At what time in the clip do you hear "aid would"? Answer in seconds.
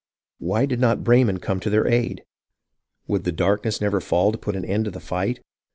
1.87-3.23